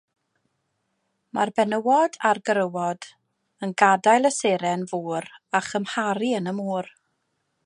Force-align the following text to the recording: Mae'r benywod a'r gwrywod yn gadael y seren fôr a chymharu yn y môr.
Mae'r 1.37 1.51
benywod 1.59 2.17
a'r 2.31 2.41
gwrywod 2.51 3.09
yn 3.67 3.77
gadael 3.85 4.31
y 4.33 4.35
seren 4.41 4.89
fôr 4.95 5.33
a 5.61 5.65
chymharu 5.71 6.35
yn 6.43 6.55
y 6.55 6.61
môr. 6.63 6.95